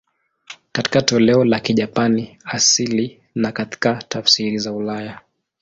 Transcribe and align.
Katika 0.71 1.01
toleo 1.01 1.43
la 1.45 1.59
Kijapani 1.59 2.37
asili 2.45 3.21
na 3.35 3.51
katika 3.51 3.95
tafsiri 4.09 4.57
za 4.57 4.73
ulaya. 4.73 5.21